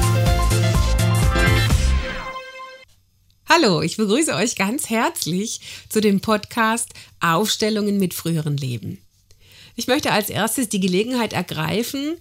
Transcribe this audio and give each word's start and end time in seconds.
Hallo, 3.48 3.82
ich 3.82 3.96
begrüße 3.96 4.34
euch 4.34 4.56
ganz 4.56 4.90
herzlich 4.90 5.60
zu 5.88 6.00
dem 6.00 6.20
Podcast 6.20 6.92
Aufstellungen 7.20 8.00
mit 8.00 8.12
früheren 8.12 8.56
Leben. 8.56 8.98
Ich 9.76 9.86
möchte 9.86 10.10
als 10.10 10.28
erstes 10.28 10.68
die 10.68 10.80
Gelegenheit 10.80 11.34
ergreifen, 11.34 12.16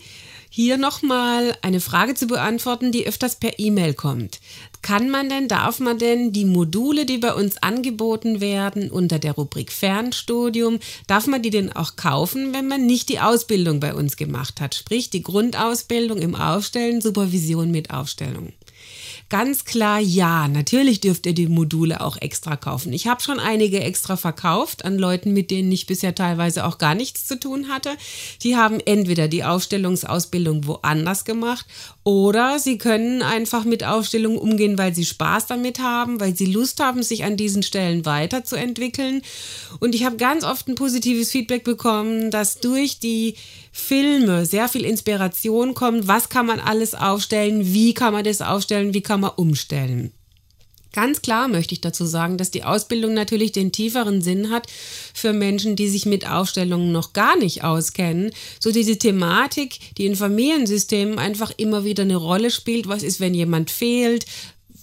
hier 0.53 0.77
nochmal 0.77 1.55
eine 1.61 1.79
Frage 1.79 2.13
zu 2.13 2.27
beantworten, 2.27 2.91
die 2.91 3.07
öfters 3.07 3.37
per 3.37 3.57
E-Mail 3.57 3.93
kommt. 3.93 4.41
Kann 4.81 5.09
man 5.09 5.29
denn, 5.29 5.47
darf 5.47 5.79
man 5.79 5.97
denn 5.97 6.33
die 6.33 6.43
Module, 6.43 7.05
die 7.05 7.19
bei 7.19 7.33
uns 7.33 7.63
angeboten 7.63 8.41
werden 8.41 8.91
unter 8.91 9.17
der 9.17 9.31
Rubrik 9.31 9.71
Fernstudium, 9.71 10.79
darf 11.07 11.25
man 11.25 11.41
die 11.41 11.51
denn 11.51 11.71
auch 11.71 11.95
kaufen, 11.95 12.53
wenn 12.53 12.67
man 12.67 12.85
nicht 12.85 13.07
die 13.07 13.21
Ausbildung 13.21 13.79
bei 13.79 13.93
uns 13.93 14.17
gemacht 14.17 14.59
hat? 14.59 14.75
Sprich 14.75 15.09
die 15.09 15.23
Grundausbildung 15.23 16.17
im 16.17 16.35
Aufstellen, 16.35 16.99
Supervision 16.99 17.71
mit 17.71 17.91
Aufstellung. 17.91 18.51
Ganz 19.31 19.63
klar 19.63 20.01
ja, 20.01 20.49
natürlich 20.49 20.99
dürft 20.99 21.25
ihr 21.25 21.31
die 21.31 21.47
Module 21.47 22.01
auch 22.01 22.17
extra 22.17 22.57
kaufen. 22.57 22.91
Ich 22.91 23.07
habe 23.07 23.21
schon 23.21 23.39
einige 23.39 23.79
extra 23.79 24.17
verkauft 24.17 24.83
an 24.83 24.97
Leuten, 24.97 25.31
mit 25.31 25.51
denen 25.51 25.71
ich 25.71 25.85
bisher 25.85 26.13
teilweise 26.13 26.65
auch 26.65 26.77
gar 26.77 26.95
nichts 26.95 27.27
zu 27.27 27.39
tun 27.39 27.69
hatte. 27.69 27.91
Die 28.43 28.57
haben 28.57 28.81
entweder 28.81 29.29
die 29.29 29.45
Aufstellungsausbildung 29.45 30.67
woanders 30.67 31.23
gemacht 31.23 31.65
oder 32.03 32.59
sie 32.59 32.77
können 32.77 33.21
einfach 33.21 33.63
mit 33.63 33.85
Aufstellungen 33.85 34.37
umgehen, 34.37 34.77
weil 34.77 34.93
sie 34.93 35.05
Spaß 35.05 35.45
damit 35.45 35.79
haben, 35.79 36.19
weil 36.19 36.35
sie 36.35 36.47
Lust 36.47 36.81
haben, 36.81 37.01
sich 37.01 37.23
an 37.23 37.37
diesen 37.37 37.63
Stellen 37.63 38.05
weiterzuentwickeln. 38.05 39.21
Und 39.79 39.95
ich 39.95 40.03
habe 40.03 40.17
ganz 40.17 40.43
oft 40.43 40.67
ein 40.67 40.75
positives 40.75 41.31
Feedback 41.31 41.63
bekommen, 41.63 42.31
dass 42.31 42.59
durch 42.59 42.99
die 42.99 43.35
Filme 43.71 44.45
sehr 44.45 44.67
viel 44.67 44.85
Inspiration 44.85 45.73
kommt. 45.73 46.07
Was 46.07 46.29
kann 46.29 46.45
man 46.45 46.59
alles 46.59 46.93
aufstellen? 46.93 47.73
Wie 47.73 47.93
kann 47.93 48.13
man 48.13 48.23
das 48.23 48.41
aufstellen? 48.41 48.93
Wie 48.93 49.01
kann 49.01 49.21
man 49.21 49.31
umstellen? 49.35 50.11
Ganz 50.93 51.21
klar 51.21 51.47
möchte 51.47 51.73
ich 51.73 51.79
dazu 51.79 52.05
sagen, 52.05 52.37
dass 52.37 52.51
die 52.51 52.65
Ausbildung 52.65 53.13
natürlich 53.13 53.53
den 53.53 53.71
tieferen 53.71 54.21
Sinn 54.21 54.49
hat 54.49 54.67
für 55.13 55.31
Menschen, 55.31 55.77
die 55.77 55.87
sich 55.87 56.05
mit 56.05 56.29
Aufstellungen 56.29 56.91
noch 56.91 57.13
gar 57.13 57.37
nicht 57.37 57.63
auskennen. 57.63 58.31
So 58.59 58.71
diese 58.71 58.97
Thematik, 58.97 59.79
die 59.97 60.05
in 60.05 60.17
Familiensystemen 60.17 61.17
einfach 61.17 61.53
immer 61.55 61.85
wieder 61.85 62.03
eine 62.03 62.17
Rolle 62.17 62.51
spielt. 62.51 62.89
Was 62.89 63.03
ist, 63.03 63.21
wenn 63.21 63.33
jemand 63.33 63.71
fehlt? 63.71 64.25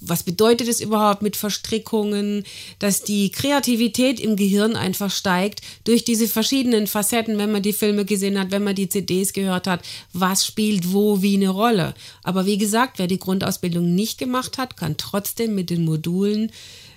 Was 0.01 0.23
bedeutet 0.23 0.69
es 0.69 0.81
überhaupt 0.81 1.23
mit 1.23 1.37
Verstrickungen, 1.37 2.45
dass 2.79 3.03
die 3.03 3.31
Kreativität 3.31 4.21
im 4.21 4.37
Gehirn 4.37 4.77
einfach 4.77 5.11
steigt 5.11 5.61
durch 5.85 6.05
diese 6.05 6.29
verschiedenen 6.29 6.87
Facetten, 6.87 7.39
wenn 7.39 7.53
man 7.53 7.63
die 7.63 7.73
Filme 7.73 8.05
gesehen 8.05 8.39
hat, 8.39 8.51
wenn 8.51 8.65
man 8.65 8.75
die 8.75 8.89
CDs 8.89 9.33
gehört 9.33 9.67
hat, 9.67 9.83
was 10.13 10.47
spielt 10.47 10.93
wo 10.93 11.23
wie 11.23 11.37
eine 11.37 11.51
Rolle. 11.51 11.95
Aber 12.23 12.47
wie 12.47 12.59
gesagt, 12.59 12.99
wer 12.99 13.07
die 13.07 13.19
Grundausbildung 13.19 13.95
nicht 13.95 14.19
gemacht 14.19 14.59
hat, 14.59 14.77
kann 14.77 14.97
trotzdem 14.97 15.55
mit 15.55 15.71
den 15.71 15.85
Modulen 15.85 16.53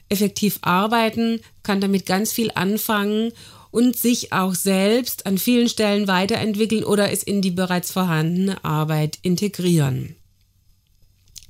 effektiv 0.09 0.59
arbeiten, 0.61 1.39
kann 1.63 1.81
damit 1.81 2.05
ganz 2.05 2.31
viel 2.31 2.51
anfangen 2.53 3.31
und 3.71 3.97
sich 3.97 4.33
auch 4.33 4.53
selbst 4.53 5.25
an 5.25 5.37
vielen 5.37 5.69
Stellen 5.69 6.07
weiterentwickeln 6.07 6.83
oder 6.83 7.11
es 7.11 7.23
in 7.23 7.41
die 7.41 7.51
bereits 7.51 7.91
vorhandene 7.91 8.63
Arbeit 8.63 9.17
integrieren. 9.21 10.15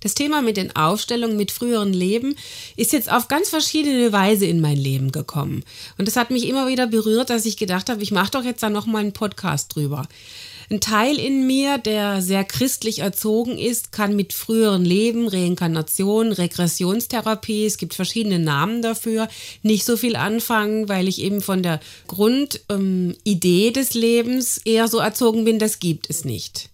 Das 0.02 0.16
Thema 0.16 0.42
mit 0.42 0.58
den 0.58 0.76
Aufstellungen 0.76 1.38
mit 1.38 1.52
früheren 1.52 1.94
Leben 1.94 2.36
ist 2.76 2.92
jetzt 2.92 3.12
auf 3.12 3.28
ganz 3.28 3.50
verschiedene 3.50 4.12
Weise 4.12 4.48
in 4.48 4.60
mein 4.60 4.78
Leben 4.78 5.12
gekommen. 5.12 5.64
Und 5.98 6.08
das 6.08 6.16
hat 6.16 6.32
mich 6.32 6.48
immer 6.48 6.68
wieder 6.68 6.88
berührt, 6.88 7.30
dass 7.30 7.46
ich 7.46 7.56
gedacht 7.56 7.90
habe, 7.90 8.02
ich 8.02 8.12
mache 8.12 8.32
doch 8.32 8.44
jetzt 8.44 8.64
da 8.64 8.70
nochmal 8.70 9.02
einen 9.02 9.14
Podcast 9.14 9.76
drüber. 9.76 10.08
Ein 10.72 10.80
Teil 10.80 11.20
in 11.20 11.46
mir, 11.46 11.78
der 11.78 12.22
sehr 12.22 12.46
christlich 12.46 13.00
erzogen 13.00 13.60
ist, 13.60 13.92
kann 13.92 14.16
mit 14.16 14.32
früheren 14.32 14.86
Leben, 14.86 15.28
Reinkarnation, 15.28 16.32
Regressionstherapie, 16.32 17.66
es 17.66 17.78
gibt 17.78 17.94
verschiedene 17.94 18.40
Namen 18.40 18.82
dafür, 18.82 19.28
nicht 19.62 19.86
so 19.86 19.98
viel 19.98 20.16
anfangen, 20.16 20.90
weil 20.90 21.08
ich 21.10 21.22
eben 21.22 21.42
von 21.42 21.62
der 21.62 21.80
Grundidee 22.08 23.68
ähm, 23.68 23.74
des 23.74 23.94
Lebens 23.94 24.60
eher 24.64 24.88
so 24.88 24.98
erzogen 24.98 25.44
bin, 25.44 25.60
das 25.60 25.80
gibt 25.80 26.10
es 26.10 26.26
nicht. 26.26 26.71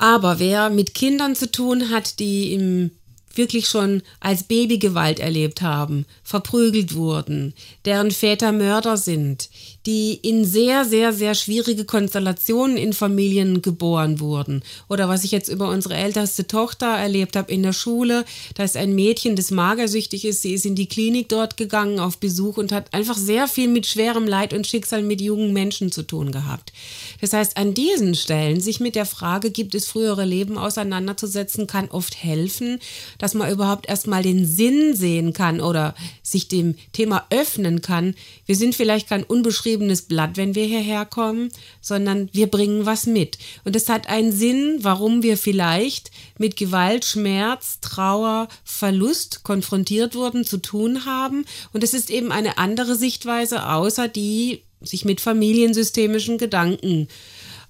Aber 0.00 0.38
wer 0.38 0.70
mit 0.70 0.94
Kindern 0.94 1.36
zu 1.36 1.50
tun 1.50 1.90
hat, 1.90 2.20
die 2.20 2.54
im 2.54 2.90
wirklich 3.36 3.68
schon 3.68 4.02
als 4.20 4.42
Baby 4.42 4.78
Gewalt 4.78 5.20
erlebt 5.20 5.62
haben, 5.62 6.06
verprügelt 6.22 6.94
wurden, 6.94 7.54
deren 7.84 8.10
Väter 8.10 8.52
Mörder 8.52 8.96
sind, 8.96 9.48
die 9.86 10.14
in 10.14 10.44
sehr, 10.44 10.84
sehr, 10.84 11.12
sehr 11.12 11.34
schwierige 11.34 11.84
Konstellationen 11.84 12.76
in 12.76 12.92
Familien 12.92 13.62
geboren 13.62 14.20
wurden. 14.20 14.62
Oder 14.88 15.08
was 15.08 15.24
ich 15.24 15.30
jetzt 15.30 15.48
über 15.48 15.68
unsere 15.68 15.94
älteste 15.94 16.46
Tochter 16.46 16.86
erlebt 16.86 17.36
habe 17.36 17.52
in 17.52 17.62
der 17.62 17.72
Schule, 17.72 18.24
da 18.54 18.64
ist 18.64 18.76
ein 18.76 18.94
Mädchen, 18.94 19.36
das 19.36 19.50
magersüchtig 19.50 20.24
ist, 20.24 20.42
sie 20.42 20.54
ist 20.54 20.66
in 20.66 20.74
die 20.74 20.88
Klinik 20.88 21.28
dort 21.28 21.56
gegangen 21.56 21.98
auf 21.98 22.18
Besuch 22.18 22.56
und 22.56 22.72
hat 22.72 22.92
einfach 22.92 23.16
sehr 23.16 23.48
viel 23.48 23.68
mit 23.68 23.86
schwerem 23.86 24.26
Leid 24.26 24.52
und 24.52 24.66
Schicksal 24.66 25.02
mit 25.02 25.20
jungen 25.20 25.52
Menschen 25.52 25.90
zu 25.90 26.02
tun 26.02 26.32
gehabt. 26.32 26.72
Das 27.20 27.32
heißt, 27.32 27.56
an 27.56 27.74
diesen 27.74 28.14
Stellen 28.14 28.60
sich 28.60 28.80
mit 28.80 28.94
der 28.94 29.06
Frage, 29.06 29.50
gibt 29.50 29.74
es 29.74 29.86
frühere 29.86 30.24
Leben 30.24 30.58
auseinanderzusetzen, 30.58 31.66
kann 31.66 31.88
oft 31.90 32.22
helfen, 32.22 32.80
dass 33.20 33.34
man 33.34 33.52
überhaupt 33.52 33.88
erstmal 33.88 34.22
den 34.22 34.46
Sinn 34.46 34.96
sehen 34.96 35.32
kann 35.32 35.60
oder 35.60 35.94
sich 36.22 36.48
dem 36.48 36.74
Thema 36.92 37.26
öffnen 37.30 37.82
kann. 37.82 38.14
Wir 38.46 38.56
sind 38.56 38.74
vielleicht 38.74 39.08
kein 39.08 39.22
unbeschriebenes 39.22 40.02
Blatt, 40.02 40.36
wenn 40.36 40.54
wir 40.54 40.64
hierher 40.64 41.04
kommen, 41.04 41.50
sondern 41.80 42.30
wir 42.32 42.48
bringen 42.48 42.86
was 42.86 43.06
mit. 43.06 43.38
Und 43.64 43.76
es 43.76 43.88
hat 43.88 44.08
einen 44.08 44.32
Sinn, 44.32 44.78
warum 44.80 45.22
wir 45.22 45.36
vielleicht 45.36 46.10
mit 46.38 46.56
Gewalt, 46.56 47.04
Schmerz, 47.04 47.78
Trauer, 47.80 48.48
Verlust 48.64 49.44
konfrontiert 49.44 50.14
wurden, 50.14 50.44
zu 50.44 50.56
tun 50.56 51.04
haben. 51.04 51.44
Und 51.72 51.84
es 51.84 51.94
ist 51.94 52.10
eben 52.10 52.32
eine 52.32 52.58
andere 52.58 52.96
Sichtweise, 52.96 53.68
außer 53.68 54.08
die 54.08 54.62
sich 54.80 55.04
mit 55.04 55.20
familiensystemischen 55.20 56.38
Gedanken 56.38 57.08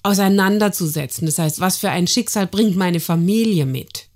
auseinanderzusetzen. 0.04 1.26
Das 1.26 1.38
heißt, 1.38 1.60
was 1.60 1.76
für 1.76 1.90
ein 1.90 2.06
Schicksal 2.06 2.46
bringt 2.46 2.76
meine 2.76 3.00
Familie 3.00 3.66
mit? 3.66 4.09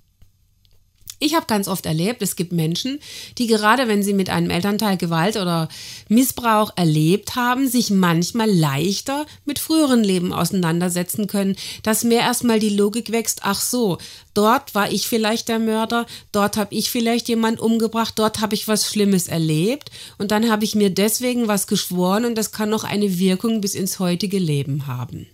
Ich 1.25 1.35
habe 1.35 1.47
ganz 1.47 1.69
oft 1.69 1.87
erlebt, 1.87 2.21
es 2.21 2.37
gibt 2.37 2.53
Menschen, 2.53 3.01
die 3.39 3.47
gerade 3.47 3.89
wenn 3.89 4.03
sie 4.03 4.13
mit 4.13 4.29
einem 4.29 4.51
Elternteil 4.51 4.99
Gewalt 4.99 5.39
oder 5.39 5.71
Missbrauch 6.11 6.75
erlebt 6.77 7.35
haben, 7.35 7.67
sich 7.67 7.89
manchmal 7.89 8.51
leichter 8.51 9.25
mit 9.47 9.59
früheren 9.59 10.05
Leben 10.05 10.35
auseinandersetzen 10.35 11.27
können, 11.27 11.57
dass 11.83 12.05
mehr 12.05 12.21
erstmal 12.21 12.61
die 12.61 12.77
Logik 12.77 13.11
wächst, 13.11 13.41
ach 13.43 13.59
so, 13.59 13.97
dort 14.35 14.75
war 14.75 14.93
ich 14.93 15.09
vielleicht 15.09 15.49
der 15.49 15.61
Mörder, 15.61 16.05
dort 16.31 16.59
habe 16.59 16.75
ich 16.75 16.91
vielleicht 16.91 17.27
jemand 17.31 17.59
umgebracht, 17.59 18.19
dort 18.19 18.43
habe 18.43 18.55
ich 18.55 18.69
was 18.69 18.87
Schlimmes 18.87 19.27
erlebt 19.27 19.91
und 20.19 20.31
dann 20.31 20.51
habe 20.51 20.65
ich 20.65 20.75
mir 20.75 20.91
deswegen 20.91 21.49
was 21.49 21.67
geschworen 21.67 22.27
und 22.27 22.35
das 22.35 22.53
kann 22.53 22.69
noch 22.69 22.85
eine 22.85 23.19
Wirkung 23.19 23.63
bis 23.63 23.75
ins 23.75 23.99
heutige 23.99 24.39
Leben 24.39 24.87
haben. 24.87 25.27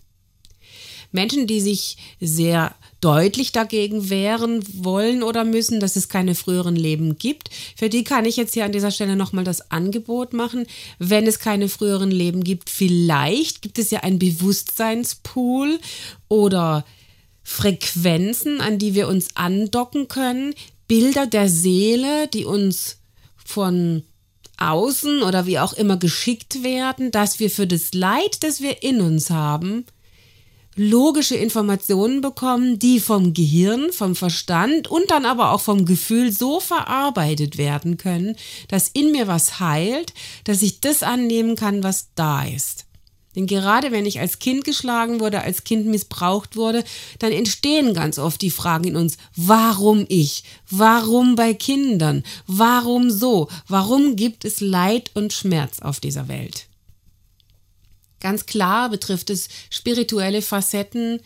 Menschen, 1.10 1.48
die 1.48 1.60
sich 1.60 1.96
sehr 2.20 2.76
deutlich 3.00 3.52
dagegen 3.52 4.10
wehren 4.10 4.62
wollen 4.72 5.22
oder 5.22 5.44
müssen, 5.44 5.80
dass 5.80 5.96
es 5.96 6.08
keine 6.08 6.34
früheren 6.34 6.76
Leben 6.76 7.16
gibt. 7.16 7.50
Für 7.76 7.88
die 7.88 8.04
kann 8.04 8.24
ich 8.24 8.36
jetzt 8.36 8.54
hier 8.54 8.64
an 8.64 8.72
dieser 8.72 8.90
Stelle 8.90 9.16
nochmal 9.16 9.44
das 9.44 9.70
Angebot 9.70 10.32
machen. 10.32 10.66
Wenn 10.98 11.26
es 11.26 11.38
keine 11.38 11.68
früheren 11.68 12.10
Leben 12.10 12.44
gibt, 12.44 12.70
vielleicht 12.70 13.62
gibt 13.62 13.78
es 13.78 13.90
ja 13.90 14.00
einen 14.00 14.18
Bewusstseinspool 14.18 15.78
oder 16.28 16.84
Frequenzen, 17.42 18.60
an 18.60 18.78
die 18.78 18.94
wir 18.94 19.08
uns 19.08 19.28
andocken 19.34 20.08
können, 20.08 20.54
Bilder 20.86 21.26
der 21.26 21.48
Seele, 21.48 22.28
die 22.28 22.44
uns 22.44 22.98
von 23.36 24.02
außen 24.58 25.22
oder 25.22 25.46
wie 25.46 25.58
auch 25.58 25.72
immer 25.72 25.96
geschickt 25.96 26.62
werden, 26.62 27.10
dass 27.10 27.40
wir 27.40 27.50
für 27.50 27.66
das 27.66 27.94
Leid, 27.94 28.42
das 28.42 28.60
wir 28.60 28.82
in 28.82 29.00
uns 29.00 29.30
haben, 29.30 29.86
logische 30.80 31.36
Informationen 31.36 32.22
bekommen, 32.22 32.78
die 32.78 33.00
vom 33.00 33.34
Gehirn, 33.34 33.92
vom 33.92 34.16
Verstand 34.16 34.88
und 34.88 35.10
dann 35.10 35.26
aber 35.26 35.52
auch 35.52 35.60
vom 35.60 35.84
Gefühl 35.84 36.32
so 36.32 36.58
verarbeitet 36.58 37.58
werden 37.58 37.98
können, 37.98 38.34
dass 38.68 38.88
in 38.88 39.12
mir 39.12 39.26
was 39.26 39.60
heilt, 39.60 40.14
dass 40.44 40.62
ich 40.62 40.80
das 40.80 41.02
annehmen 41.02 41.54
kann, 41.54 41.82
was 41.82 42.08
da 42.14 42.44
ist. 42.44 42.86
Denn 43.36 43.46
gerade 43.46 43.92
wenn 43.92 44.06
ich 44.06 44.20
als 44.20 44.38
Kind 44.38 44.64
geschlagen 44.64 45.20
wurde, 45.20 45.42
als 45.42 45.64
Kind 45.64 45.86
missbraucht 45.86 46.56
wurde, 46.56 46.82
dann 47.18 47.30
entstehen 47.30 47.92
ganz 47.92 48.18
oft 48.18 48.40
die 48.40 48.50
Fragen 48.50 48.88
in 48.88 48.96
uns, 48.96 49.18
warum 49.36 50.06
ich? 50.08 50.44
Warum 50.70 51.36
bei 51.36 51.52
Kindern? 51.52 52.24
Warum 52.46 53.10
so? 53.10 53.48
Warum 53.68 54.16
gibt 54.16 54.46
es 54.46 54.60
Leid 54.60 55.10
und 55.12 55.34
Schmerz 55.34 55.80
auf 55.80 56.00
dieser 56.00 56.26
Welt? 56.26 56.69
Ganz 58.20 58.46
klar 58.46 58.90
betrifft 58.90 59.30
es 59.30 59.48
spirituelle 59.70 60.42
Facetten, 60.42 61.20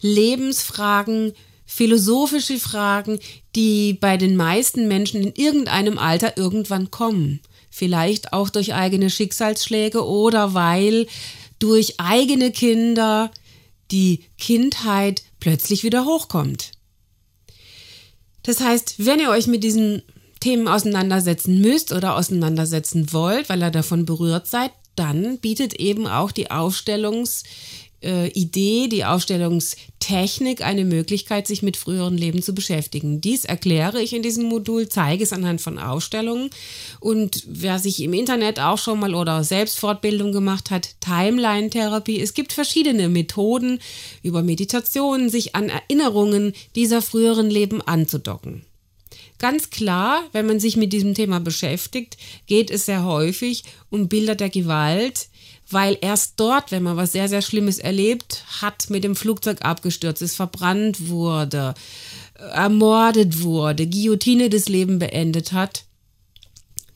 Lebensfragen, 0.00 1.32
philosophische 1.64 2.58
Fragen, 2.58 3.18
die 3.56 3.94
bei 3.94 4.16
den 4.16 4.36
meisten 4.36 4.86
Menschen 4.86 5.22
in 5.22 5.32
irgendeinem 5.34 5.98
Alter 5.98 6.36
irgendwann 6.36 6.90
kommen. 6.90 7.40
vielleicht 7.76 8.32
auch 8.32 8.48
durch 8.48 8.72
eigene 8.72 9.10
Schicksalsschläge 9.10 10.06
oder 10.06 10.54
weil 10.54 11.06
durch 11.58 12.00
eigene 12.00 12.50
Kinder 12.50 13.30
die 13.90 14.24
Kindheit 14.38 15.22
plötzlich 15.40 15.84
wieder 15.84 16.06
hochkommt. 16.06 16.72
Das 18.44 18.60
heißt, 18.60 18.94
wenn 19.04 19.20
ihr 19.20 19.28
euch 19.28 19.46
mit 19.46 19.62
diesen 19.62 20.02
Themen 20.40 20.68
auseinandersetzen 20.68 21.60
müsst 21.60 21.92
oder 21.92 22.16
auseinandersetzen 22.16 23.12
wollt, 23.12 23.50
weil 23.50 23.62
ihr 23.62 23.70
davon 23.70 24.06
berührt 24.06 24.46
seid, 24.46 24.70
dann 24.96 25.38
bietet 25.38 25.74
eben 25.74 26.06
auch 26.06 26.32
die 26.32 26.50
Aufstellungs- 26.50 27.44
äh, 28.06 28.30
die 28.30 29.04
Aufstellungstechnik 29.04 30.62
eine 30.62 30.84
Möglichkeit, 30.84 31.46
sich 31.46 31.62
mit 31.62 31.76
früheren 31.76 32.16
Leben 32.16 32.42
zu 32.42 32.54
beschäftigen. 32.54 33.20
Dies 33.20 33.44
erkläre 33.44 34.00
ich 34.00 34.12
in 34.12 34.22
diesem 34.22 34.44
Modul, 34.44 34.88
zeige 34.88 35.24
es 35.24 35.32
anhand 35.32 35.60
von 35.60 35.78
Ausstellungen. 35.78 36.50
Und 37.00 37.42
wer 37.46 37.78
sich 37.78 38.02
im 38.02 38.12
Internet 38.12 38.60
auch 38.60 38.78
schon 38.78 39.00
mal 39.00 39.14
oder 39.14 39.42
Selbstfortbildung 39.44 40.32
gemacht 40.32 40.70
hat, 40.70 40.96
Timeline-Therapie. 41.00 42.20
Es 42.20 42.34
gibt 42.34 42.52
verschiedene 42.52 43.08
Methoden 43.08 43.80
über 44.22 44.42
Meditationen, 44.42 45.30
sich 45.30 45.54
an 45.54 45.68
Erinnerungen 45.68 46.52
dieser 46.74 47.02
früheren 47.02 47.50
Leben 47.50 47.82
anzudocken. 47.82 48.64
Ganz 49.38 49.70
klar, 49.70 50.22
wenn 50.32 50.46
man 50.46 50.60
sich 50.60 50.76
mit 50.76 50.92
diesem 50.92 51.14
Thema 51.14 51.40
beschäftigt, 51.40 52.16
geht 52.46 52.70
es 52.70 52.86
sehr 52.86 53.04
häufig 53.04 53.64
um 53.90 54.08
Bilder 54.08 54.34
der 54.34 54.48
Gewalt, 54.48 55.28
weil 55.68 55.98
erst 56.00 56.34
dort, 56.36 56.70
wenn 56.70 56.82
man 56.82 56.96
was 56.96 57.12
sehr, 57.12 57.28
sehr 57.28 57.42
Schlimmes 57.42 57.78
erlebt 57.78 58.44
hat, 58.62 58.88
mit 58.88 59.04
dem 59.04 59.16
Flugzeug 59.16 59.58
abgestürzt 59.62 60.22
ist, 60.22 60.36
verbrannt 60.36 61.08
wurde, 61.08 61.74
ermordet 62.34 63.42
wurde, 63.42 63.86
Guillotine 63.86 64.48
das 64.48 64.68
Leben 64.68 64.98
beendet 64.98 65.52
hat, 65.52 65.85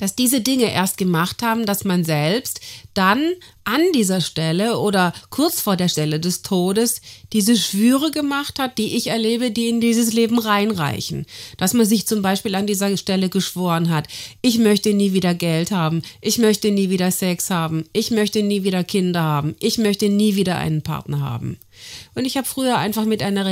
dass 0.00 0.16
diese 0.16 0.40
Dinge 0.40 0.72
erst 0.72 0.96
gemacht 0.96 1.42
haben, 1.42 1.66
dass 1.66 1.84
man 1.84 2.04
selbst 2.04 2.60
dann 2.94 3.32
an 3.64 3.82
dieser 3.94 4.22
Stelle 4.22 4.78
oder 4.78 5.12
kurz 5.28 5.60
vor 5.60 5.76
der 5.76 5.88
Stelle 5.88 6.18
des 6.18 6.40
Todes 6.40 7.02
diese 7.34 7.54
Schwüre 7.54 8.10
gemacht 8.10 8.58
hat, 8.58 8.78
die 8.78 8.96
ich 8.96 9.08
erlebe, 9.08 9.50
die 9.50 9.68
in 9.68 9.80
dieses 9.80 10.14
Leben 10.14 10.38
reinreichen. 10.38 11.26
Dass 11.58 11.74
man 11.74 11.84
sich 11.84 12.06
zum 12.06 12.22
Beispiel 12.22 12.54
an 12.54 12.66
dieser 12.66 12.96
Stelle 12.96 13.28
geschworen 13.28 13.90
hat, 13.90 14.08
ich 14.40 14.58
möchte 14.58 14.94
nie 14.94 15.12
wieder 15.12 15.34
Geld 15.34 15.70
haben, 15.70 16.02
ich 16.22 16.38
möchte 16.38 16.70
nie 16.70 16.88
wieder 16.88 17.10
Sex 17.10 17.50
haben, 17.50 17.84
ich 17.92 18.10
möchte 18.10 18.42
nie 18.42 18.64
wieder 18.64 18.82
Kinder 18.82 19.20
haben, 19.20 19.54
ich 19.60 19.76
möchte 19.76 20.08
nie 20.08 20.34
wieder 20.34 20.56
einen 20.56 20.82
Partner 20.82 21.20
haben. 21.20 21.58
Und 22.14 22.24
ich 22.24 22.38
habe 22.38 22.46
früher 22.46 22.78
einfach 22.78 23.04
mit 23.04 23.22
einer 23.22 23.44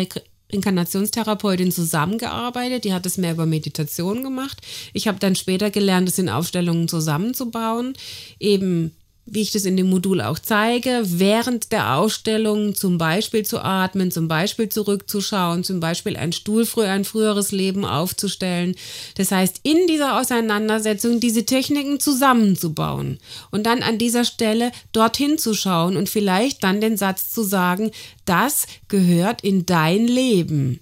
Inkarnationstherapeutin 0.51 1.73
zusammengearbeitet, 1.73 2.85
die 2.85 2.95
hat 2.95 3.07
es 3.07 3.19
mehr 3.19 3.33
über 3.33 3.47
Meditation 3.47 4.23
gemacht. 4.23 4.61
Ich 4.93 5.07
habe 5.07 5.19
dann 5.19 5.37
später 5.37 5.71
gelernt, 5.71 6.09
es 6.09 6.19
in 6.19 6.29
Aufstellungen 6.29 6.89
zusammenzubauen, 6.89 7.95
eben 8.41 8.93
wie 9.31 9.43
ich 9.43 9.53
das 9.53 9.65
in 9.65 9.77
dem 9.77 9.91
Modul 9.91 10.21
auch 10.21 10.39
zeige, 10.39 11.03
während 11.05 11.73
der 11.73 11.97
Ausstellung 11.97 12.75
zum 12.75 12.99
Beispiel 12.99 13.45
zu 13.45 13.63
atmen, 13.63 14.11
zum 14.11 14.29
Beispiel 14.29 14.69
zurückzuschauen, 14.69 15.65
zum 15.65 15.81
Beispiel 15.81 16.17
ein 16.17 16.33
Stuhl 16.33 16.65
für 16.65 16.89
ein 16.89 17.05
früheres 17.05 17.53
Leben 17.53 17.85
aufzustellen. 17.85 18.75
Das 19.17 19.31
heißt, 19.31 19.61
in 19.63 19.87
dieser 19.87 20.19
Auseinandersetzung 20.19 21.21
diese 21.21 21.45
Techniken 21.45 22.01
zusammenzubauen 22.01 23.19
und 23.51 23.65
dann 23.65 23.83
an 23.83 23.99
dieser 23.99 24.25
Stelle 24.25 24.73
dorthin 24.93 25.39
zu 25.39 25.55
schauen 25.55 25.97
und 25.97 26.09
vielleicht 26.09 26.65
dann 26.65 26.81
den 26.81 26.97
Satz 26.97 27.31
zu 27.31 27.43
sagen, 27.43 27.91
das 28.25 28.67
gehört 28.89 29.43
in 29.43 29.67
dein 29.67 30.07
Leben. 30.07 30.81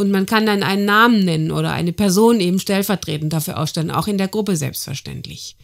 Und 0.00 0.10
man 0.10 0.24
kann 0.24 0.46
dann 0.46 0.62
einen 0.62 0.86
Namen 0.86 1.26
nennen 1.26 1.50
oder 1.50 1.72
eine 1.72 1.92
Person 1.92 2.40
eben 2.40 2.58
stellvertretend 2.58 3.34
dafür 3.34 3.58
ausstellen, 3.58 3.90
auch 3.90 4.06
in 4.08 4.16
der 4.16 4.28
Gruppe 4.28 4.56
selbstverständlich. 4.56 5.56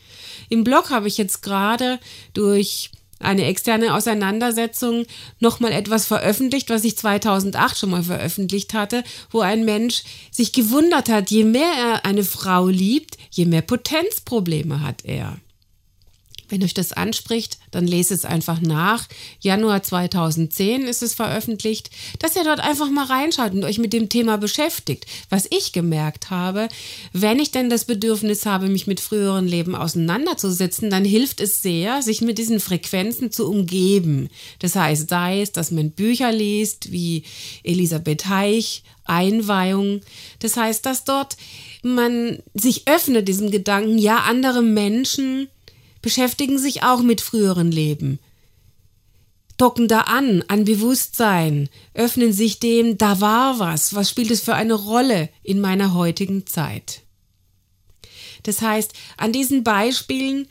Im 0.51 0.63
Blog 0.63 0.91
habe 0.91 1.09
ich 1.09 1.17
jetzt 1.17 1.41
gerade 1.41 1.99
durch 2.35 2.91
eine 3.19 3.47
externe 3.47 3.95
Auseinandersetzung 3.95 5.07
nochmal 5.41 5.73
etwas 5.73 6.05
veröffentlicht, 6.05 6.69
was 6.69 6.85
ich 6.85 6.99
2008 6.99 7.79
schon 7.79 7.89
mal 7.89 8.03
veröffentlicht 8.03 8.75
hatte, 8.75 9.05
wo 9.31 9.41
ein 9.41 9.65
Mensch 9.65 10.03
sich 10.31 10.53
gewundert 10.53 11.09
hat, 11.09 11.31
je 11.31 11.45
mehr 11.45 11.73
er 11.73 12.05
eine 12.05 12.23
Frau 12.23 12.69
liebt, 12.69 13.17
je 13.31 13.47
mehr 13.47 13.63
Potenzprobleme 13.63 14.83
hat 14.83 15.03
er. 15.07 15.39
Wenn 16.49 16.63
euch 16.63 16.75
das 16.75 16.93
anspricht, 16.93 17.59
dann 17.71 17.87
lese 17.87 18.15
es 18.15 18.25
einfach 18.25 18.61
nach. 18.61 19.07
Januar 19.41 19.83
2010 19.83 20.83
ist 20.83 21.03
es 21.03 21.15
veröffentlicht, 21.15 21.91
dass 22.21 22.37
ihr 22.37 22.45
dort 22.45 22.61
einfach 22.61 22.91
mal 22.91 23.07
reinschaut 23.07 23.53
und 23.53 23.65
euch 23.65 23.79
mit 23.79 23.93
dem 23.93 24.09
Thema 24.09 24.39
beschäftigt. 24.39 25.07
Was 25.29 25.47
ich 25.51 25.73
gemerkt 25.73 26.31
habe, 26.31 26.69
wenn 27.13 27.39
ich 27.39 27.51
denn 27.51 27.71
das 27.71 27.85
Bedürfnis 27.85 28.47
habe, 28.47 28.69
mich 28.69 28.87
mit 28.87 29.01
früheren 29.01 29.47
Leben 29.47 29.75
auseinanderzusetzen, 29.75 30.91
dann 30.91 31.05
hilft 31.05 31.41
es 31.41 31.63
sehr, 31.63 32.03
sich 32.03 32.21
mit 32.21 32.39
diesen 32.39 32.61
Frequenzen 32.61 33.33
zu 33.33 33.49
umgeben. 33.49 34.29
Das 34.61 34.77
heißt, 34.77 35.09
sei 35.09 35.41
es, 35.41 35.53
dass 35.53 35.71
man 35.71 35.91
Bücher 35.91 36.33
liest, 36.33 36.93
wie 36.93 37.25
Elisabeth 37.65 38.29
Heich, 38.29 38.83
Einweihung. 39.05 40.01
Das 40.41 40.57
heißt, 40.57 40.85
dass 40.85 41.05
dort 41.05 41.37
man 41.83 42.39
sich 42.55 42.89
öffnet 42.89 43.29
diesem 43.29 43.51
Gedanken, 43.51 43.99
ja, 43.99 44.19
andere 44.19 44.63
Menschen 44.63 45.49
beschäftigen 46.07 46.57
sich 46.57 46.85
auch 46.85 47.03
mit 47.03 47.21
früheren 47.21 47.73
Leben. 47.73 48.21
Docken 49.57 49.89
da 49.89 50.03
an, 50.03 50.45
an 50.47 50.65
Bewusstsein, 50.65 51.69
öffnen 51.95 52.33
sich 52.33 52.61
dem, 52.61 52.97
da 52.97 53.21
war 53.21 53.59
was, 53.59 53.93
was 53.93 54.09
spielt 54.09 54.31
es 54.31 54.41
für 54.41 54.55
eine 54.55 54.75
Rolle 54.75 55.31
in 55.43 55.61
meiner 55.61 55.95
heutigen 55.95 56.47
Zeit. 56.47 57.03
Das 58.45 58.63
heißt, 58.63 58.93
an 59.17 59.33
diesen 59.33 59.65
Beispielen 59.65 60.47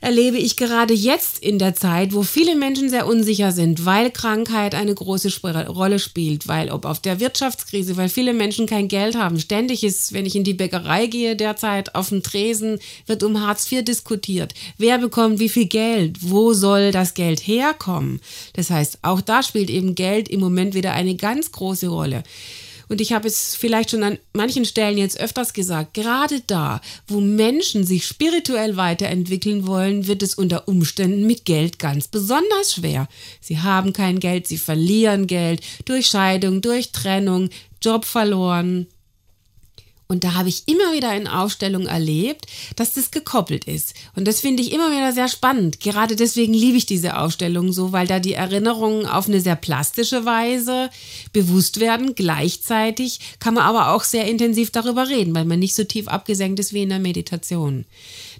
erlebe 0.00 0.36
ich 0.38 0.56
gerade 0.56 0.94
jetzt 0.94 1.42
in 1.42 1.58
der 1.58 1.74
Zeit, 1.74 2.12
wo 2.12 2.22
viele 2.22 2.54
Menschen 2.54 2.88
sehr 2.88 3.06
unsicher 3.06 3.50
sind, 3.50 3.84
weil 3.84 4.10
Krankheit 4.10 4.74
eine 4.74 4.94
große 4.94 5.28
Rolle 5.68 5.98
spielt, 5.98 6.46
weil 6.46 6.70
ob 6.70 6.84
auf 6.84 7.00
der 7.00 7.18
Wirtschaftskrise, 7.18 7.96
weil 7.96 8.08
viele 8.08 8.32
Menschen 8.32 8.66
kein 8.66 8.86
Geld 8.86 9.16
haben. 9.16 9.40
Ständig 9.40 9.82
ist, 9.82 10.12
wenn 10.12 10.26
ich 10.26 10.36
in 10.36 10.44
die 10.44 10.54
Bäckerei 10.54 11.06
gehe 11.06 11.34
derzeit, 11.34 11.94
auf 11.94 12.10
dem 12.10 12.22
Tresen 12.22 12.78
wird 13.06 13.22
um 13.24 13.44
Hartz 13.44 13.70
IV 13.70 13.84
diskutiert. 13.84 14.54
Wer 14.76 14.98
bekommt 14.98 15.40
wie 15.40 15.48
viel 15.48 15.66
Geld? 15.66 16.18
Wo 16.20 16.52
soll 16.52 16.92
das 16.92 17.14
Geld 17.14 17.40
herkommen? 17.40 18.20
Das 18.52 18.70
heißt, 18.70 18.98
auch 19.02 19.20
da 19.20 19.42
spielt 19.42 19.68
eben 19.68 19.96
Geld 19.96 20.28
im 20.28 20.40
Moment 20.40 20.74
wieder 20.74 20.92
eine 20.92 21.16
ganz 21.16 21.50
große 21.50 21.88
Rolle. 21.88 22.22
Und 22.88 23.00
ich 23.00 23.12
habe 23.12 23.28
es 23.28 23.54
vielleicht 23.54 23.90
schon 23.90 24.02
an 24.02 24.18
manchen 24.32 24.64
Stellen 24.64 24.98
jetzt 24.98 25.20
öfters 25.20 25.52
gesagt, 25.52 25.94
gerade 25.94 26.40
da, 26.46 26.80
wo 27.06 27.20
Menschen 27.20 27.84
sich 27.84 28.06
spirituell 28.06 28.76
weiterentwickeln 28.76 29.66
wollen, 29.66 30.06
wird 30.06 30.22
es 30.22 30.34
unter 30.34 30.68
Umständen 30.68 31.26
mit 31.26 31.44
Geld 31.44 31.78
ganz 31.78 32.08
besonders 32.08 32.74
schwer. 32.74 33.08
Sie 33.40 33.58
haben 33.58 33.92
kein 33.92 34.20
Geld, 34.20 34.46
sie 34.46 34.58
verlieren 34.58 35.26
Geld 35.26 35.62
durch 35.84 36.06
Scheidung, 36.06 36.60
durch 36.62 36.92
Trennung, 36.92 37.50
Job 37.82 38.04
verloren, 38.04 38.86
und 40.10 40.24
da 40.24 40.32
habe 40.32 40.48
ich 40.48 40.62
immer 40.66 40.94
wieder 40.94 41.14
in 41.14 41.28
Aufstellungen 41.28 41.86
erlebt, 41.86 42.46
dass 42.76 42.94
das 42.94 43.10
gekoppelt 43.10 43.66
ist. 43.66 43.92
Und 44.16 44.26
das 44.26 44.40
finde 44.40 44.62
ich 44.62 44.72
immer 44.72 44.90
wieder 44.90 45.12
sehr 45.12 45.28
spannend. 45.28 45.80
Gerade 45.80 46.16
deswegen 46.16 46.54
liebe 46.54 46.78
ich 46.78 46.86
diese 46.86 47.18
Ausstellung 47.18 47.72
so, 47.72 47.92
weil 47.92 48.06
da 48.06 48.18
die 48.18 48.32
Erinnerungen 48.32 49.04
auf 49.04 49.28
eine 49.28 49.42
sehr 49.42 49.54
plastische 49.54 50.24
Weise 50.24 50.88
bewusst 51.34 51.78
werden. 51.78 52.14
Gleichzeitig 52.14 53.20
kann 53.38 53.52
man 53.52 53.64
aber 53.64 53.92
auch 53.92 54.02
sehr 54.02 54.24
intensiv 54.24 54.70
darüber 54.70 55.10
reden, 55.10 55.34
weil 55.34 55.44
man 55.44 55.58
nicht 55.58 55.74
so 55.74 55.84
tief 55.84 56.08
abgesenkt 56.08 56.58
ist 56.58 56.72
wie 56.72 56.84
in 56.84 56.88
der 56.88 57.00
Meditation. 57.00 57.84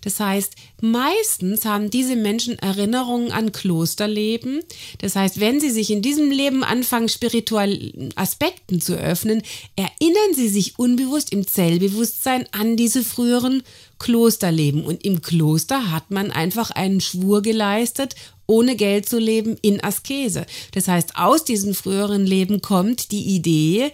Das 0.02 0.20
heißt, 0.20 0.54
meistens 0.80 1.64
haben 1.64 1.90
diese 1.90 2.16
Menschen 2.16 2.58
Erinnerungen 2.58 3.32
an 3.32 3.52
Klosterleben. 3.52 4.60
Das 4.98 5.16
heißt, 5.16 5.40
wenn 5.40 5.60
sie 5.60 5.70
sich 5.70 5.90
in 5.90 6.02
diesem 6.02 6.30
Leben 6.30 6.64
anfangen, 6.64 7.08
spirituellen 7.08 8.10
Aspekten 8.16 8.80
zu 8.80 8.94
öffnen, 8.94 9.42
erinnern 9.76 10.34
sie 10.34 10.48
sich 10.48 10.78
unbewusst 10.78 11.32
im 11.32 11.46
Zellbewusstsein 11.46 12.46
an 12.52 12.76
diese 12.76 13.02
früheren 13.02 13.62
Klosterleben. 13.98 14.84
Und 14.84 15.04
im 15.04 15.22
Kloster 15.22 15.90
hat 15.90 16.10
man 16.10 16.30
einfach 16.30 16.70
einen 16.70 17.00
Schwur 17.00 17.42
geleistet, 17.42 18.14
ohne 18.46 18.76
Geld 18.76 19.08
zu 19.08 19.18
leben 19.18 19.56
in 19.60 19.82
Askese. 19.84 20.46
Das 20.72 20.88
heißt, 20.88 21.16
aus 21.16 21.44
diesem 21.44 21.74
früheren 21.74 22.24
Leben 22.24 22.62
kommt 22.62 23.12
die 23.12 23.34
Idee, 23.34 23.92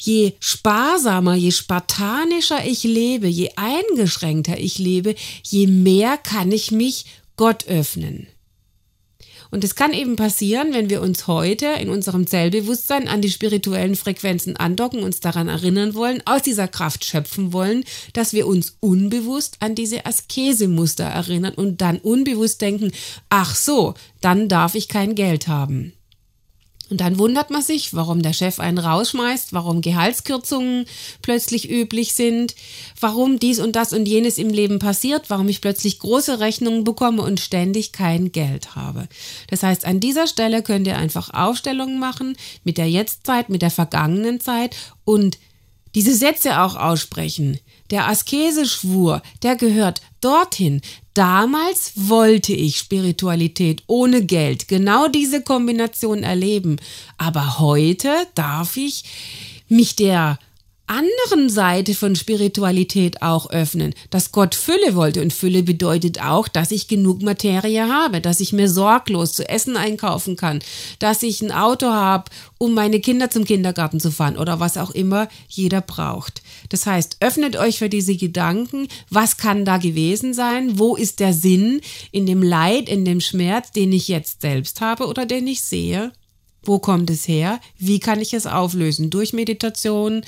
je 0.00 0.32
sparsamer, 0.38 1.34
je 1.34 1.50
spartanischer 1.50 2.64
ich 2.64 2.82
lebe, 2.84 3.28
je 3.28 3.50
eingeschränkter 3.56 4.58
ich 4.58 4.78
lebe, 4.78 5.14
je 5.42 5.66
mehr 5.66 6.16
kann 6.16 6.50
ich 6.52 6.70
mich 6.70 7.04
Gott 7.36 7.66
öffnen. 7.66 8.26
Und 9.50 9.64
es 9.64 9.74
kann 9.74 9.92
eben 9.92 10.16
passieren, 10.16 10.72
wenn 10.72 10.90
wir 10.90 11.02
uns 11.02 11.26
heute 11.26 11.66
in 11.80 11.88
unserem 11.88 12.26
Zellbewusstsein 12.26 13.08
an 13.08 13.20
die 13.20 13.30
spirituellen 13.30 13.96
Frequenzen 13.96 14.56
andocken, 14.56 15.02
uns 15.02 15.20
daran 15.20 15.48
erinnern 15.48 15.94
wollen, 15.94 16.22
aus 16.24 16.42
dieser 16.42 16.68
Kraft 16.68 17.04
schöpfen 17.04 17.52
wollen, 17.52 17.84
dass 18.12 18.32
wir 18.32 18.46
uns 18.46 18.76
unbewusst 18.80 19.56
an 19.58 19.74
diese 19.74 20.06
Askesemuster 20.06 21.04
erinnern 21.04 21.54
und 21.54 21.80
dann 21.80 21.98
unbewusst 21.98 22.60
denken, 22.60 22.92
ach 23.28 23.54
so, 23.56 23.94
dann 24.20 24.48
darf 24.48 24.76
ich 24.76 24.88
kein 24.88 25.16
Geld 25.16 25.48
haben. 25.48 25.94
Und 26.90 27.00
dann 27.00 27.18
wundert 27.18 27.50
man 27.50 27.62
sich, 27.62 27.94
warum 27.94 28.20
der 28.20 28.32
Chef 28.32 28.58
einen 28.58 28.78
rausschmeißt, 28.78 29.52
warum 29.52 29.80
Gehaltskürzungen 29.80 30.86
plötzlich 31.22 31.70
üblich 31.70 32.14
sind, 32.14 32.56
warum 33.00 33.38
dies 33.38 33.60
und 33.60 33.76
das 33.76 33.92
und 33.92 34.06
jenes 34.06 34.38
im 34.38 34.50
Leben 34.50 34.80
passiert, 34.80 35.30
warum 35.30 35.48
ich 35.48 35.60
plötzlich 35.60 36.00
große 36.00 36.40
Rechnungen 36.40 36.82
bekomme 36.82 37.22
und 37.22 37.38
ständig 37.38 37.92
kein 37.92 38.32
Geld 38.32 38.74
habe. 38.74 39.08
Das 39.48 39.62
heißt, 39.62 39.84
an 39.84 40.00
dieser 40.00 40.26
Stelle 40.26 40.62
könnt 40.62 40.88
ihr 40.88 40.98
einfach 40.98 41.32
Aufstellungen 41.32 42.00
machen 42.00 42.36
mit 42.64 42.76
der 42.76 42.90
Jetztzeit, 42.90 43.48
mit 43.48 43.62
der 43.62 43.70
vergangenen 43.70 44.40
Zeit 44.40 44.74
und 45.04 45.38
diese 45.94 46.14
Sätze 46.14 46.60
auch 46.60 46.76
aussprechen. 46.76 47.58
Der 47.90 48.08
Askeseschwur, 48.08 49.22
der 49.42 49.56
gehört 49.56 50.00
dorthin. 50.20 50.80
Damals 51.14 51.92
wollte 51.96 52.52
ich 52.52 52.76
Spiritualität 52.76 53.82
ohne 53.88 54.24
Geld, 54.24 54.68
genau 54.68 55.08
diese 55.08 55.42
Kombination 55.42 56.22
erleben. 56.22 56.76
Aber 57.18 57.58
heute 57.58 58.10
darf 58.34 58.76
ich 58.76 59.04
mich 59.68 59.96
der 59.96 60.38
anderen 60.90 61.48
Seite 61.48 61.94
von 61.94 62.16
Spiritualität 62.16 63.22
auch 63.22 63.48
öffnen, 63.50 63.94
dass 64.10 64.32
Gott 64.32 64.56
Fülle 64.56 64.94
wollte. 64.94 65.22
Und 65.22 65.32
Fülle 65.32 65.62
bedeutet 65.62 66.20
auch, 66.20 66.48
dass 66.48 66.72
ich 66.72 66.88
genug 66.88 67.22
Materie 67.22 67.88
habe, 67.88 68.20
dass 68.20 68.40
ich 68.40 68.52
mir 68.52 68.68
sorglos 68.68 69.32
zu 69.32 69.48
essen 69.48 69.76
einkaufen 69.76 70.36
kann, 70.36 70.58
dass 70.98 71.22
ich 71.22 71.40
ein 71.40 71.52
Auto 71.52 71.86
habe, 71.86 72.24
um 72.58 72.74
meine 72.74 73.00
Kinder 73.00 73.30
zum 73.30 73.44
Kindergarten 73.44 74.00
zu 74.00 74.10
fahren 74.10 74.36
oder 74.36 74.58
was 74.58 74.76
auch 74.76 74.90
immer 74.90 75.28
jeder 75.48 75.80
braucht. 75.80 76.42
Das 76.68 76.86
heißt, 76.86 77.18
öffnet 77.20 77.56
euch 77.56 77.78
für 77.78 77.88
diese 77.88 78.16
Gedanken, 78.16 78.88
was 79.08 79.36
kann 79.36 79.64
da 79.64 79.78
gewesen 79.78 80.34
sein, 80.34 80.78
wo 80.78 80.96
ist 80.96 81.20
der 81.20 81.32
Sinn 81.32 81.80
in 82.10 82.26
dem 82.26 82.42
Leid, 82.42 82.88
in 82.88 83.04
dem 83.04 83.20
Schmerz, 83.20 83.70
den 83.70 83.92
ich 83.92 84.08
jetzt 84.08 84.42
selbst 84.42 84.80
habe 84.80 85.06
oder 85.06 85.24
den 85.24 85.46
ich 85.46 85.62
sehe. 85.62 86.12
Wo 86.62 86.78
kommt 86.78 87.10
es 87.10 87.26
her? 87.26 87.60
Wie 87.78 88.00
kann 88.00 88.20
ich 88.20 88.34
es 88.34 88.46
auflösen? 88.46 89.10
Durch 89.10 89.32
Meditation, 89.32 90.22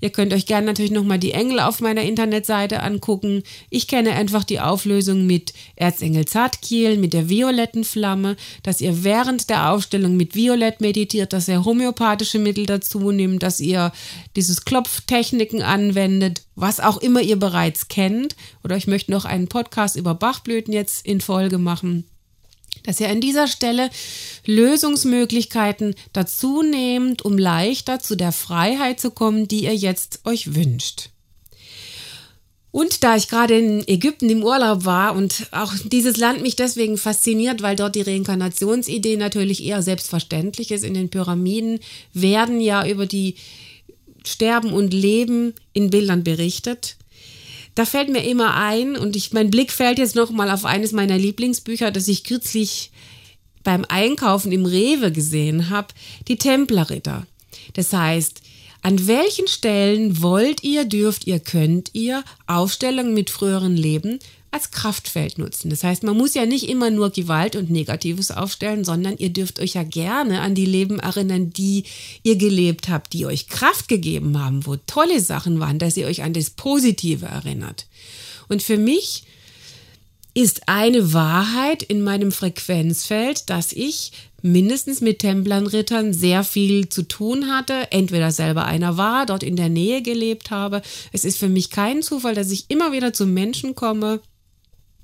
Ihr 0.00 0.10
könnt 0.10 0.32
euch 0.32 0.46
gerne 0.46 0.66
natürlich 0.66 0.90
nochmal 0.90 1.18
die 1.18 1.32
Engel 1.32 1.60
auf 1.60 1.80
meiner 1.80 2.02
Internetseite 2.02 2.82
angucken. 2.82 3.42
Ich 3.70 3.88
kenne 3.88 4.12
einfach 4.12 4.44
die 4.44 4.60
Auflösung 4.60 5.26
mit 5.26 5.52
Erzengel 5.76 6.24
Zartkiel, 6.24 6.96
mit 6.96 7.12
der 7.12 7.28
violetten 7.28 7.84
Flamme, 7.84 8.36
dass 8.62 8.80
ihr 8.80 9.04
während 9.04 9.50
der 9.50 9.70
Aufstellung 9.70 10.16
mit 10.16 10.34
Violett 10.34 10.80
meditiert, 10.80 11.32
dass 11.32 11.48
ihr 11.48 11.64
homöopathische 11.64 12.38
Mittel 12.38 12.66
dazu 12.66 13.10
nimmt, 13.10 13.42
dass 13.42 13.60
ihr 13.60 13.92
dieses 14.36 14.64
Klopftechniken 14.64 15.62
anwendet, 15.62 16.42
was 16.54 16.80
auch 16.80 16.98
immer 16.98 17.20
ihr 17.20 17.36
bereits 17.36 17.88
kennt. 17.88 18.36
Oder 18.62 18.76
ich 18.76 18.86
möchte 18.86 19.10
noch 19.10 19.24
einen 19.24 19.48
Podcast 19.48 19.96
über 19.96 20.14
Bachblüten 20.14 20.72
jetzt 20.72 21.04
in 21.06 21.20
Folge 21.20 21.58
machen 21.58 22.04
dass 22.84 23.00
ihr 23.00 23.08
an 23.08 23.20
dieser 23.20 23.46
Stelle 23.46 23.90
Lösungsmöglichkeiten 24.46 25.94
dazu 26.12 26.62
nehmt, 26.62 27.22
um 27.22 27.36
leichter 27.36 28.00
zu 28.00 28.16
der 28.16 28.32
Freiheit 28.32 29.00
zu 29.00 29.10
kommen, 29.10 29.46
die 29.46 29.64
ihr 29.64 29.74
jetzt 29.74 30.20
euch 30.24 30.54
wünscht. 30.54 31.10
Und 32.70 33.02
da 33.02 33.16
ich 33.16 33.28
gerade 33.28 33.58
in 33.58 33.88
Ägypten 33.88 34.28
im 34.28 34.44
Urlaub 34.44 34.84
war 34.84 35.16
und 35.16 35.48
auch 35.52 35.72
dieses 35.84 36.16
Land 36.16 36.42
mich 36.42 36.54
deswegen 36.54 36.98
fasziniert, 36.98 37.62
weil 37.62 37.76
dort 37.76 37.94
die 37.94 38.02
Reinkarnationsidee 38.02 39.16
natürlich 39.16 39.64
eher 39.64 39.82
selbstverständlich 39.82 40.70
ist. 40.70 40.84
In 40.84 40.94
den 40.94 41.08
Pyramiden 41.08 41.80
werden 42.12 42.60
ja 42.60 42.86
über 42.86 43.06
die 43.06 43.36
Sterben 44.24 44.72
und 44.72 44.92
Leben 44.92 45.54
in 45.72 45.90
Bildern 45.90 46.24
berichtet 46.24 46.96
da 47.78 47.84
fällt 47.84 48.08
mir 48.08 48.24
immer 48.24 48.56
ein 48.56 48.96
und 48.96 49.14
ich, 49.14 49.32
mein 49.32 49.50
Blick 49.50 49.70
fällt 49.70 50.00
jetzt 50.00 50.16
noch 50.16 50.30
mal 50.30 50.50
auf 50.50 50.64
eines 50.64 50.90
meiner 50.90 51.16
Lieblingsbücher, 51.16 51.92
das 51.92 52.08
ich 52.08 52.24
kürzlich 52.24 52.90
beim 53.62 53.84
Einkaufen 53.88 54.50
im 54.50 54.66
Rewe 54.66 55.12
gesehen 55.12 55.70
habe, 55.70 55.94
die 56.26 56.38
Templerritter. 56.38 57.24
Das 57.74 57.92
heißt, 57.92 58.42
an 58.82 59.06
welchen 59.06 59.46
Stellen 59.46 60.20
wollt 60.22 60.64
ihr, 60.64 60.86
dürft 60.86 61.28
ihr, 61.28 61.38
könnt 61.38 61.90
ihr 61.92 62.24
Aufstellungen 62.48 63.14
mit 63.14 63.30
früheren 63.30 63.76
Leben 63.76 64.18
als 64.50 64.70
Kraftfeld 64.70 65.38
nutzen. 65.38 65.70
Das 65.70 65.84
heißt, 65.84 66.02
man 66.02 66.16
muss 66.16 66.34
ja 66.34 66.46
nicht 66.46 66.68
immer 66.68 66.90
nur 66.90 67.10
Gewalt 67.10 67.56
und 67.56 67.70
Negatives 67.70 68.30
aufstellen, 68.30 68.84
sondern 68.84 69.16
ihr 69.18 69.30
dürft 69.30 69.60
euch 69.60 69.74
ja 69.74 69.82
gerne 69.82 70.40
an 70.40 70.54
die 70.54 70.66
Leben 70.66 70.98
erinnern, 70.98 71.50
die 71.50 71.84
ihr 72.22 72.36
gelebt 72.36 72.88
habt, 72.88 73.12
die 73.12 73.26
euch 73.26 73.48
Kraft 73.48 73.88
gegeben 73.88 74.38
haben, 74.42 74.66
wo 74.66 74.76
tolle 74.76 75.20
Sachen 75.20 75.60
waren, 75.60 75.78
dass 75.78 75.96
ihr 75.96 76.06
euch 76.06 76.22
an 76.22 76.32
das 76.32 76.50
Positive 76.50 77.26
erinnert. 77.26 77.86
Und 78.48 78.62
für 78.62 78.78
mich 78.78 79.24
ist 80.34 80.68
eine 80.68 81.12
Wahrheit 81.12 81.82
in 81.82 82.00
meinem 82.02 82.32
Frequenzfeld, 82.32 83.50
dass 83.50 83.72
ich 83.72 84.12
mindestens 84.40 85.00
mit 85.00 85.18
Templernrittern 85.18 86.14
sehr 86.14 86.44
viel 86.44 86.88
zu 86.88 87.02
tun 87.02 87.48
hatte, 87.48 87.90
entweder 87.90 88.30
selber 88.30 88.64
einer 88.64 88.96
war, 88.96 89.26
dort 89.26 89.42
in 89.42 89.56
der 89.56 89.68
Nähe 89.68 90.00
gelebt 90.00 90.50
habe. 90.50 90.82
Es 91.12 91.24
ist 91.24 91.38
für 91.38 91.48
mich 91.48 91.70
kein 91.70 92.02
Zufall, 92.02 92.34
dass 92.34 92.50
ich 92.50 92.66
immer 92.68 92.92
wieder 92.92 93.12
zu 93.12 93.26
Menschen 93.26 93.74
komme, 93.74 94.20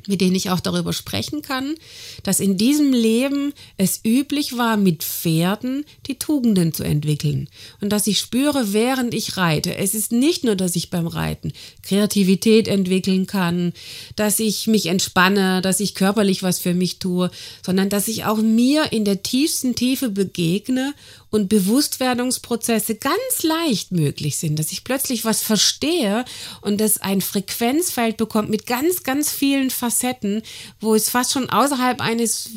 mit 0.06 0.20
denen 0.20 0.34
ich 0.34 0.50
auch 0.50 0.60
darüber 0.60 0.92
sprechen 0.92 1.42
kann, 1.42 1.74
dass 2.22 2.40
in 2.40 2.56
diesem 2.56 2.92
Leben 2.92 3.52
es 3.76 4.00
üblich 4.04 4.56
war, 4.56 4.76
mit 4.76 5.02
Pferden 5.02 5.84
die 6.06 6.18
Tugenden 6.18 6.72
zu 6.72 6.82
entwickeln. 6.82 7.48
Und 7.80 7.90
dass 7.90 8.06
ich 8.06 8.18
spüre, 8.18 8.72
während 8.72 9.14
ich 9.14 9.36
reite, 9.36 9.76
es 9.76 9.94
ist 9.94 10.12
nicht 10.12 10.44
nur, 10.44 10.56
dass 10.56 10.76
ich 10.76 10.90
beim 10.90 11.06
Reiten 11.06 11.52
Kreativität 11.82 12.68
entwickeln 12.68 13.26
kann, 13.26 13.72
dass 14.16 14.38
ich 14.38 14.66
mich 14.66 14.86
entspanne, 14.86 15.62
dass 15.62 15.80
ich 15.80 15.94
körperlich 15.94 16.42
was 16.42 16.58
für 16.58 16.74
mich 16.74 16.98
tue, 16.98 17.30
sondern 17.64 17.88
dass 17.88 18.08
ich 18.08 18.24
auch 18.24 18.38
mir 18.38 18.92
in 18.92 19.04
der 19.04 19.22
tiefsten 19.22 19.74
Tiefe 19.74 20.08
begegne 20.08 20.94
und 21.34 21.48
Bewusstwerdungsprozesse 21.48 22.94
ganz 22.94 23.42
leicht 23.42 23.90
möglich 23.90 24.36
sind, 24.36 24.56
dass 24.56 24.70
ich 24.70 24.84
plötzlich 24.84 25.24
was 25.24 25.42
verstehe 25.42 26.24
und 26.60 26.80
das 26.80 26.98
ein 26.98 27.20
Frequenzfeld 27.20 28.16
bekommt 28.16 28.50
mit 28.50 28.66
ganz, 28.66 29.02
ganz 29.02 29.32
vielen 29.32 29.70
Facetten, 29.70 30.42
wo 30.80 30.94
es 30.94 31.10
fast 31.10 31.32
schon 31.32 31.50
außerhalb 31.50 32.00
eines 32.00 32.50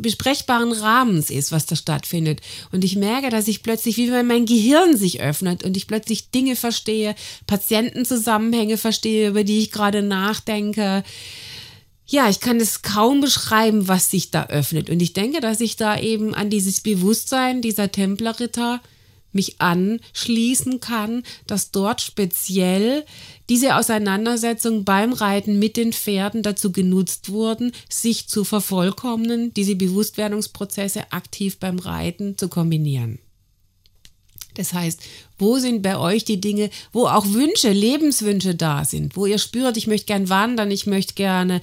besprechbaren 0.00 0.72
Rahmens 0.72 1.30
ist, 1.30 1.52
was 1.52 1.66
da 1.66 1.76
stattfindet. 1.76 2.40
Und 2.72 2.82
ich 2.82 2.96
merke, 2.96 3.30
dass 3.30 3.46
ich 3.46 3.62
plötzlich, 3.62 3.96
wie 3.96 4.10
wenn 4.10 4.26
mein 4.26 4.44
Gehirn 4.44 4.96
sich 4.96 5.20
öffnet 5.20 5.62
und 5.62 5.76
ich 5.76 5.86
plötzlich 5.86 6.32
Dinge 6.32 6.56
verstehe, 6.56 7.14
Patientenzusammenhänge 7.46 8.76
verstehe, 8.76 9.28
über 9.28 9.44
die 9.44 9.60
ich 9.60 9.70
gerade 9.70 10.02
nachdenke 10.02 11.04
ja, 12.06 12.28
ich 12.28 12.40
kann 12.40 12.58
es 12.58 12.82
kaum 12.82 13.20
beschreiben, 13.20 13.88
was 13.88 14.10
sich 14.10 14.30
da 14.30 14.46
öffnet. 14.46 14.90
Und 14.90 15.00
ich 15.00 15.12
denke, 15.12 15.40
dass 15.40 15.60
ich 15.60 15.76
da 15.76 15.98
eben 15.98 16.34
an 16.34 16.50
dieses 16.50 16.80
Bewusstsein 16.80 17.62
dieser 17.62 17.90
Templerritter 17.90 18.80
mich 19.32 19.60
anschließen 19.60 20.80
kann, 20.80 21.22
dass 21.46 21.70
dort 21.70 22.00
speziell 22.00 23.04
diese 23.48 23.76
Auseinandersetzung 23.76 24.84
beim 24.84 25.12
Reiten 25.12 25.58
mit 25.58 25.76
den 25.76 25.92
Pferden 25.92 26.42
dazu 26.42 26.72
genutzt 26.72 27.30
wurden, 27.30 27.72
sich 27.88 28.28
zu 28.28 28.44
vervollkommnen, 28.44 29.52
diese 29.52 29.76
Bewusstwerdungsprozesse 29.76 31.12
aktiv 31.12 31.58
beim 31.58 31.78
Reiten 31.78 32.38
zu 32.38 32.48
kombinieren. 32.48 33.18
Das 34.56 34.72
heißt, 34.72 35.00
wo 35.38 35.58
sind 35.58 35.82
bei 35.82 35.98
euch 35.98 36.24
die 36.24 36.40
Dinge, 36.40 36.70
wo 36.92 37.06
auch 37.06 37.26
Wünsche, 37.26 37.70
Lebenswünsche 37.70 38.54
da 38.54 38.84
sind, 38.84 39.16
wo 39.16 39.26
ihr 39.26 39.38
spürt, 39.38 39.76
ich 39.76 39.86
möchte 39.86 40.06
gern 40.06 40.28
wandern, 40.28 40.70
ich 40.70 40.86
möchte 40.86 41.14
gerne 41.14 41.60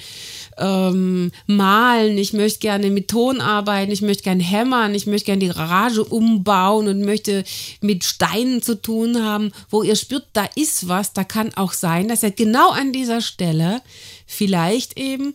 ähm, 0.57 1.31
malen, 1.47 2.17
ich 2.17 2.33
möchte 2.33 2.59
gerne 2.59 2.89
mit 2.91 3.07
Ton 3.07 3.41
arbeiten, 3.41 3.91
ich 3.91 4.01
möchte 4.01 4.23
gern 4.23 4.39
hämmern, 4.39 4.93
ich 4.93 5.07
möchte 5.07 5.25
gerne 5.27 5.39
die 5.39 5.51
Garage 5.51 6.03
umbauen 6.03 6.87
und 6.87 7.01
möchte 7.01 7.43
mit 7.81 8.03
Steinen 8.03 8.61
zu 8.61 8.79
tun 8.79 9.23
haben, 9.23 9.51
wo 9.69 9.81
ihr 9.81 9.95
spürt, 9.95 10.27
da 10.33 10.47
ist 10.55 10.87
was, 10.87 11.13
da 11.13 11.23
kann 11.23 11.53
auch 11.55 11.73
sein, 11.73 12.07
dass 12.07 12.23
ihr 12.23 12.31
genau 12.31 12.69
an 12.69 12.91
dieser 12.93 13.21
Stelle 13.21 13.81
vielleicht 14.27 14.99
eben 14.99 15.33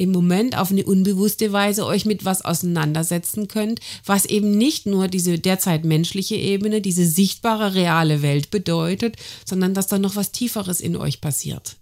im 0.00 0.12
Moment 0.12 0.56
auf 0.56 0.70
eine 0.70 0.84
unbewusste 0.84 1.52
Weise 1.52 1.84
euch 1.84 2.06
mit 2.06 2.24
was 2.24 2.42
auseinandersetzen 2.42 3.48
könnt, 3.48 3.80
was 4.06 4.24
eben 4.24 4.56
nicht 4.56 4.86
nur 4.86 5.08
diese 5.08 5.38
derzeit 5.38 5.84
menschliche 5.84 6.36
Ebene, 6.36 6.80
diese 6.80 7.04
sichtbare, 7.04 7.74
reale 7.74 8.22
Welt 8.22 8.50
bedeutet, 8.50 9.16
sondern 9.44 9.74
dass 9.74 9.88
da 9.88 9.98
noch 9.98 10.16
was 10.16 10.32
Tieferes 10.32 10.80
in 10.80 10.96
euch 10.96 11.20
passiert. 11.20 11.76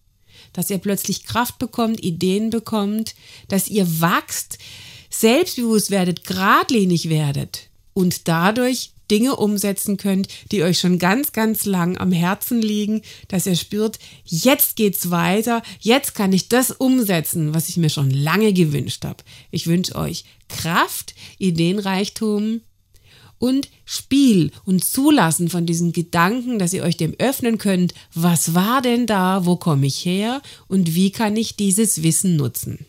Dass 0.53 0.69
ihr 0.69 0.79
plötzlich 0.79 1.25
Kraft 1.25 1.59
bekommt, 1.59 2.03
Ideen 2.03 2.51
bekommt, 2.51 3.15
dass 3.47 3.69
ihr 3.69 4.01
wachst, 4.01 4.59
selbstbewusst 5.11 5.93
werdet, 5.93 6.25
geradlinig 6.25 7.09
werdet 7.09 7.69
und 7.95 8.27
dadurch 8.27 8.91
Dinge 9.11 9.37
umsetzen 9.37 9.97
könnt, 9.97 10.29
die 10.53 10.63
euch 10.63 10.79
schon 10.79 10.99
ganz, 10.99 11.33
ganz 11.33 11.65
lang 11.65 11.97
am 11.99 12.13
Herzen 12.13 12.61
liegen, 12.61 13.03
dass 13.29 13.47
ihr 13.47 13.57
spürt, 13.57 13.99
jetzt 14.25 14.77
geht's 14.77 15.11
weiter, 15.11 15.63
jetzt 15.81 16.15
kann 16.15 16.33
ich 16.33 16.49
das 16.49 16.71
umsetzen, 16.71 17.55
was 17.55 17.69
ich 17.69 17.77
mir 17.77 17.91
schon 17.91 18.11
lange 18.11 18.53
gewünscht 18.53 19.05
habe. 19.05 19.25
Ich 19.51 19.67
wünsche 19.67 19.95
euch 19.95 20.25
Kraft, 20.49 21.15
Ideenreichtum 21.39 22.61
und 23.39 23.69
Spiel 23.85 24.51
und 24.65 24.85
Zulassen 24.85 25.49
von 25.49 25.65
diesen 25.65 25.93
Gedanken, 25.93 26.59
dass 26.59 26.73
ihr 26.73 26.83
euch 26.83 26.97
dem 26.97 27.15
öffnen 27.19 27.59
könnt, 27.59 27.95
was 28.15 28.55
war 28.55 28.83
denn 28.83 29.07
da, 29.07 29.47
wo 29.47 29.57
komme 29.57 29.87
ich 29.87 30.05
her 30.05 30.43
und 30.67 30.95
wie 30.95 31.11
kann 31.11 31.37
ich 31.37 31.57
dieses 31.57 32.03
Wissen 32.03 32.37
nutzen. 32.37 32.87